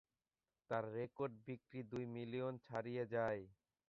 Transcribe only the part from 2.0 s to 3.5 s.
Million ছাড়িয়ে যায়।